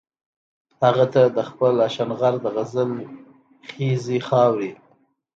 هغه 0.83 1.05
ته 1.13 1.21
د 1.35 1.39
خپل 1.49 1.73
اشنغر 1.87 2.33
د 2.43 2.45
غزل 2.55 2.91
خيزې 3.69 4.19
خاورې 4.27 4.71